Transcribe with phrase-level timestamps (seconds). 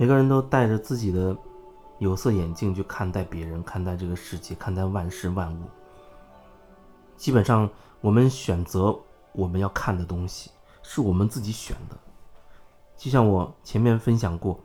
[0.00, 1.36] 每个人都带着自己的
[1.98, 5.64] 有色眼镜去看待别人，看待这个世界，看待万事万物。
[7.18, 7.68] 基本上，
[8.00, 8.98] 我们选择
[9.32, 10.50] 我们要看的东西，
[10.82, 11.98] 是我们自己选的。
[12.96, 14.58] 就像我前面分享过，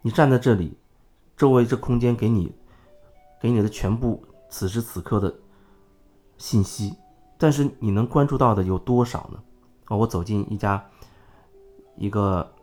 [0.00, 0.78] 你站在这里，
[1.36, 2.50] 周围这空间给你，
[3.38, 5.34] 给你的全部此时此刻的
[6.38, 6.96] 信息，
[7.36, 9.38] 但是你能关注到的有多少呢？
[9.84, 10.82] 啊，我走进一家
[11.98, 12.53] 一个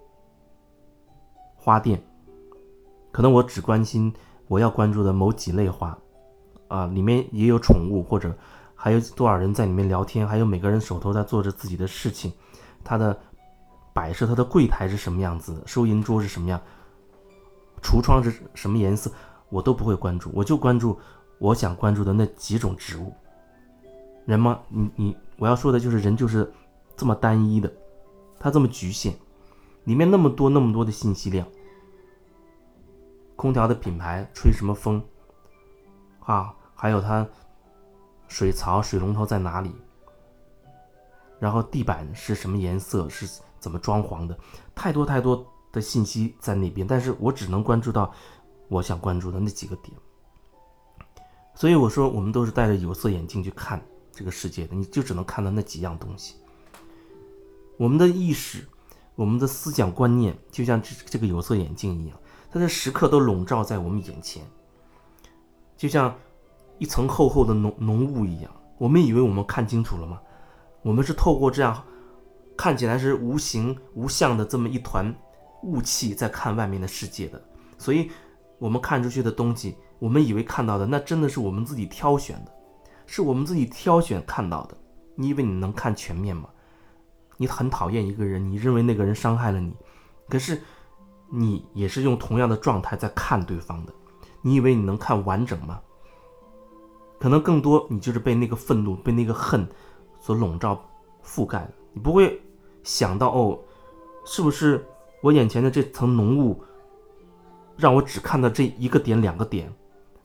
[1.63, 2.03] 花店，
[3.11, 4.11] 可能我只关心
[4.47, 5.95] 我要关注的某几类花，
[6.67, 8.35] 啊，里面也有宠物，或者
[8.73, 12.34] 还有多少人在里面聊天，还有每个人手头在做着自己的事情，
[12.84, 13.15] 他的
[13.93, 16.59] 摆设，他的柜台是什么样子，收银桌是什么样，
[17.79, 19.12] 橱窗是什么颜色，
[19.49, 20.98] 我都不会关注，我就关注
[21.37, 23.13] 我想关注的那几种植物。
[24.26, 24.59] 人吗？
[24.67, 26.51] 你你我要说的就是人就是
[26.98, 27.71] 这么单一的，
[28.39, 29.13] 他这么局限。
[29.85, 31.48] 里面那么多那么多的信息量，
[33.35, 35.04] 空调的品牌吹什么风
[36.20, 36.54] 啊？
[36.76, 37.27] 还有它
[38.27, 39.71] 水槽水龙头在哪里？
[41.40, 43.10] 然后地板是什么颜色？
[43.10, 44.38] 是怎么装潢的？
[44.76, 48.13] 太多太多的信息在那边，但是我只能关注到
[48.68, 49.98] 我想关注的那几个点。
[51.55, 56.35] 所以我说，我们都是戴着有色眼镜去看这个世界的，你就只能看到那几样东西。
[57.77, 58.63] 我们的意识。
[59.15, 62.17] 我们的思想观念就像这这个有色眼镜一样，
[62.51, 64.44] 它在时刻都笼罩在我们眼前，
[65.78, 66.16] 就像
[66.79, 68.51] 一层厚厚的浓浓雾一样。
[68.78, 70.19] 我们以为我们看清楚了吗？
[70.81, 71.84] 我们是透过这样
[72.57, 75.13] 看起来是无形无相的这么一团
[75.63, 77.39] 雾气在看外面的世界的。
[77.78, 78.09] 所以，
[78.57, 82.51] 我们看出去的东西，我们以为看到的，那真的是我们自己挑选的，
[83.06, 84.75] 是我们自己挑选看到的。
[85.16, 86.50] 你以为你能看全面吗？
[87.41, 89.73] 你很讨厌一个人，你认为那个人伤害了你，
[90.29, 90.61] 可是
[91.27, 93.91] 你也是用同样的状态在看对方的。
[94.43, 95.81] 你以为你能看完整吗？
[97.19, 99.67] 可能更多你就是被那个愤怒、被那个恨
[100.19, 100.88] 所笼罩、
[101.25, 101.67] 覆盖。
[101.93, 102.39] 你不会
[102.83, 103.59] 想到哦，
[104.23, 104.85] 是不是
[105.23, 106.63] 我眼前的这层浓雾
[107.75, 109.73] 让我只看到这一个点、两个点，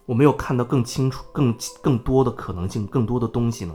[0.04, 3.74] 我没有看到更清楚、更更多的可能性、更多的东西呢？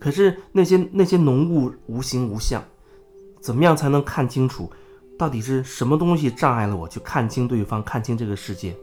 [0.00, 2.64] 可是那些那些浓雾无形无相，
[3.40, 4.72] 怎么样才能看清楚？
[5.18, 8.74] 到底是什么东西障碍了我去看清对方、看清这个世界？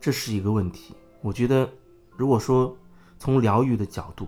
[0.00, 0.92] 这是一个问题。
[1.22, 1.70] 我觉得，
[2.16, 2.76] 如果说
[3.18, 4.26] 从疗愈的角度，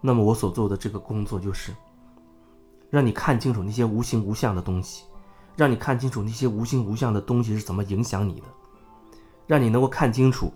[0.00, 1.72] 那么我所做的这个工作就是，
[2.88, 5.04] 让你看清楚那些无形无相的东西，
[5.54, 8.46] 让你看清楚那些无形无相的东西是怎么影响你的，
[9.46, 10.50] 让你能够看清楚。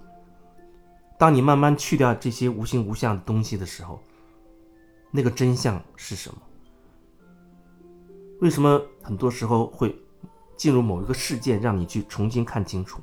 [1.19, 4.01] 当你慢慢去掉这些无形无相的东西的时候，
[5.11, 6.41] 那个真相是什么？
[8.41, 9.99] 为什么很多时候会
[10.57, 13.01] 进入某一个事件，让你去重新看清楚？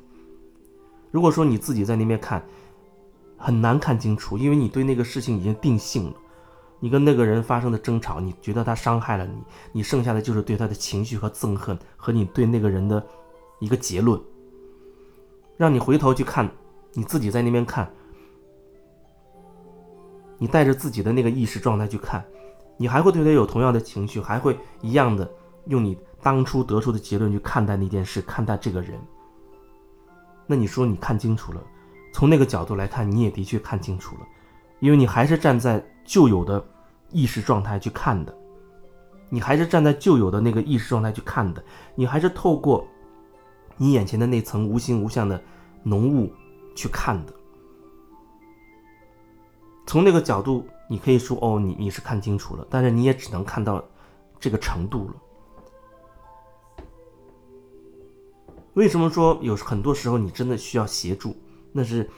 [1.10, 2.42] 如果说你自己在那边看，
[3.36, 6.16] 很难看清楚，因为你对那个事情已经定性了。
[6.80, 13.06] 你跟那个人发生的争吵，你觉得他伤害了你，你剩下的就是对他的情绪和憎恨，和你对那个人的
[13.60, 14.18] 一个结论。
[15.58, 16.50] 让你回头去看，
[16.94, 17.90] 你自己在那边看。
[20.38, 22.24] 你带着自己的那个意识状态去看，
[22.76, 25.30] 你还会对他有同样的情绪，还会一样的
[25.66, 29.00] 用你当初得出的结论去看待那件事，看待这个人。
[30.46, 31.62] 那你说你看清楚了，
[32.12, 34.22] 从那个角度来看，你也的确看清楚了，
[34.80, 36.64] 因为你还是站在旧有的
[37.10, 38.36] 意识状态去看的，
[39.28, 41.64] 你还是站在旧有的那个意识状态去看的，
[41.94, 42.86] 你还是透过
[43.76, 45.42] 你眼前的那层无形无相的
[45.82, 46.32] 浓雾
[46.74, 47.32] 去看的。
[49.86, 53.82] 从那个角度，你可以说哦，你你是看清楚了，但是你也只能看到
[54.40, 55.14] 这个程度了。
[58.74, 61.34] 为什么说有很多时候你真的需要协助？
[61.72, 62.08] 那是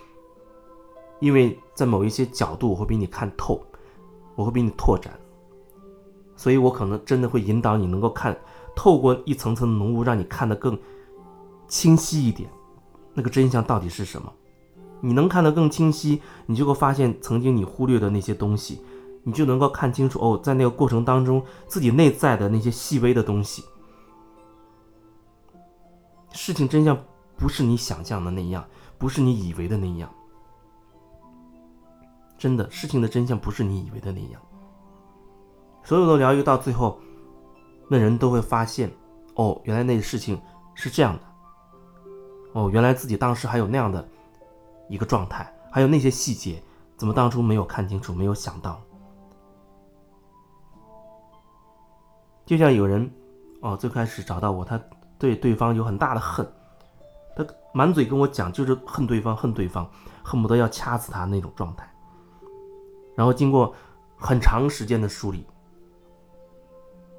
[1.21, 3.65] 因为在某一些角度，我会比你看透，
[4.35, 5.13] 我会比你拓展，
[6.37, 8.37] 所以我可能真的会引导你能够看
[8.75, 10.77] 透过一层层浓雾，让你看得更
[11.69, 12.49] 清晰一点，
[13.15, 14.33] 那个真相到底是什么？
[15.01, 18.83] 你能看得更清晰，你就会发现曾经你忽略的那些东西，
[19.23, 23.65] 你就能够看清楚哦，在那个过程当中，自己内在的那些细微的东西，
[26.33, 26.99] 事情真相
[27.37, 28.65] 不是你想象的那样，
[28.99, 30.11] 不是你以为的那样，
[32.37, 34.41] 真的，事情的真相不是你以为的那样。
[35.85, 36.99] 所有的疗愈到最后，
[37.89, 38.91] 那人都会发现，
[39.37, 40.41] 哦，原来那个事情
[40.75, 41.21] 是这样的，
[42.53, 44.07] 哦，原来自己当时还有那样的。
[44.89, 46.63] 一个状态，还有那些细节，
[46.97, 48.81] 怎么当初没有看清楚，没有想到？
[52.47, 53.11] 就像有人
[53.61, 54.81] 哦，最开始找到我，他
[55.19, 56.51] 对对方有很大的恨，
[57.37, 59.87] 他满嘴跟我讲就是恨对方，恨对方，
[60.25, 61.87] 恨不得要掐死他那种状态。
[63.15, 63.75] 然后经过
[64.17, 65.47] 很长时间的梳理，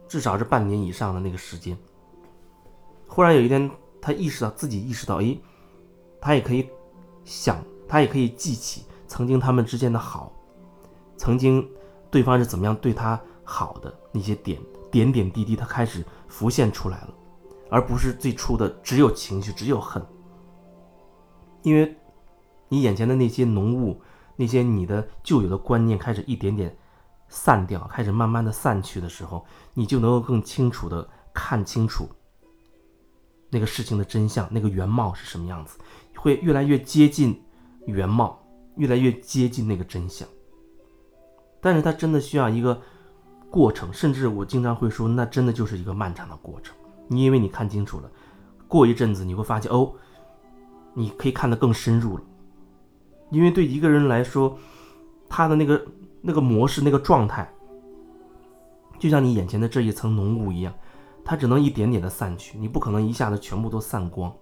[0.07, 1.77] 至少是半年以上的那个时间，
[3.07, 3.69] 忽然有一天，
[4.01, 5.37] 他意识到自己意识到，哎，
[6.19, 6.67] 他也可以
[7.29, 10.31] 想，他也可以记起曾经他们之间的好，
[11.15, 11.63] 曾经
[12.09, 14.59] 对方是怎么样对他好的那些点
[14.89, 17.13] 点点滴滴，他开始浮现出来了，
[17.69, 20.03] 而不是最初的只有情绪，只有恨。
[21.61, 21.95] 因为
[22.67, 24.01] 你眼前的那些浓雾，
[24.35, 26.75] 那些你的旧有的观念开始一点点。
[27.31, 32.09] 散掉，开始慢慢的散去的时候，你就能够更清楚的看清楚
[33.49, 35.77] 那个事情的真相，那个原貌是什么样子，
[36.15, 37.41] 会越来越接近
[37.85, 38.41] 原貌，
[38.77, 40.27] 越来越接近那个真相。
[41.61, 42.81] 但是它真的需要一个
[43.49, 46.75] 过程，甚至我经常会说，那真的就是一个漫长的过程。
[47.07, 48.11] 你因为你看清楚了，
[48.67, 49.93] 过一阵子你会发现，哦，
[50.93, 52.23] 你可以看得更深入了。
[53.31, 54.57] 因为对一个人来说，
[55.27, 55.85] 他的那个。
[56.21, 57.49] 那个模式，那个状态，
[58.99, 60.73] 就像你眼前的这一层浓雾一样，
[61.29, 64.33] 它只能一点点的散去，你不可能一下子全部都散光，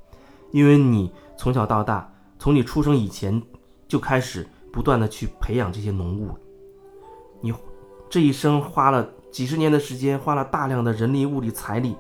[0.52, 3.44] 因为你从小到大，从你出生以前
[3.90, 6.30] 就开始不断的去培养这些浓雾，
[7.42, 7.54] 你
[8.10, 11.94] 这一生花了几十年的时间，花了大量的人力、物力、财力，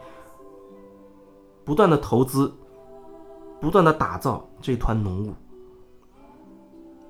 [1.66, 2.56] 不断的投资，
[3.60, 5.34] 不断的打造这团浓雾。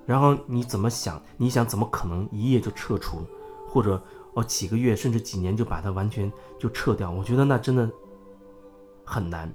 [0.07, 1.21] 然后你怎么想？
[1.37, 3.19] 你想怎么可能一夜就撤除，
[3.67, 4.01] 或者
[4.37, 7.09] 哦几个月甚至几年就把它完全就撤掉？
[7.09, 7.89] 我觉得那真的
[9.03, 9.51] 很难。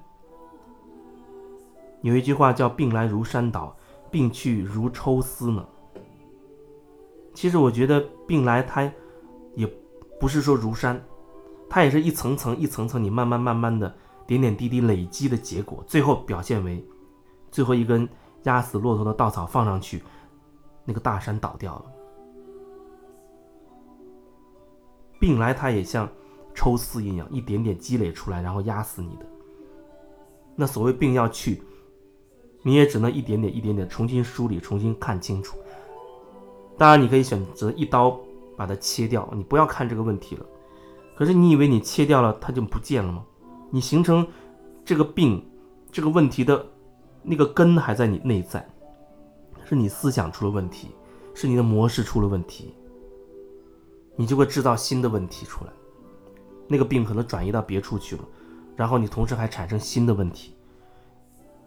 [2.00, 3.76] 有一句话叫“病来如山倒，
[4.10, 5.64] 病去如抽丝”呢。
[7.32, 8.92] 其实我觉得病来它
[9.54, 9.72] 也
[10.18, 11.00] 不是说如山，
[11.70, 13.94] 它也是一层层一层层，你慢慢慢慢的
[14.26, 16.84] 点点滴滴累积的结果，最后表现为
[17.52, 18.08] 最后一根
[18.42, 20.02] 压死骆驼的稻草放上去。
[20.84, 21.84] 那个大山倒掉了，
[25.22, 26.08] 病来它也像
[26.52, 29.26] 抽丝一样，一点点积累出来，然后压死你的。
[30.56, 31.62] 那所谓病要去，
[32.62, 35.56] 你也只能一点点、一点点重新梳理、重新看清楚。
[36.76, 38.18] 当然，你可以选择一刀
[38.56, 40.44] 把它切掉，你不要看这个问题了。
[41.14, 43.24] 可是，你以为你切掉了它就不见了吗？
[43.70, 44.26] 你形成
[44.84, 45.40] 这个病、
[45.92, 46.66] 这个问题的
[47.22, 48.68] 那个根还在你内在。
[49.64, 50.88] 是你思想出了问题，
[51.32, 52.74] 是你的模式出了问题，
[54.16, 55.72] 你就会制造新的问题出来，
[56.68, 58.24] 那个病可能转移到别处去了，
[58.76, 60.54] 然后你同时还产生新的问题，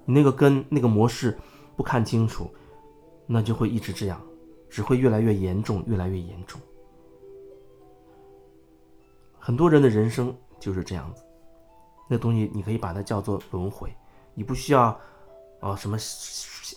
[0.06, 1.38] 你那个根那个模式
[1.76, 2.50] 不看清楚，
[3.26, 4.22] 那就会一直这样，
[4.70, 6.60] 只会越来越严重，越来越严重。
[9.40, 11.24] 很多人的人生就是这样子，
[12.08, 13.94] 那东西你可以把它叫做轮回，
[14.34, 14.98] 你不需要。
[15.62, 15.98] 啊，什么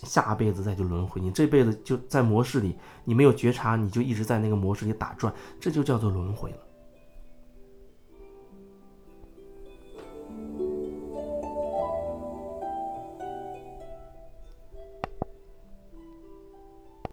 [0.03, 1.19] 下辈子再去轮回？
[1.19, 2.75] 你这辈子就在模式里，
[3.05, 6.57] 你没有觉察，你就一直在那个模式里打转，这就叫做轮回了。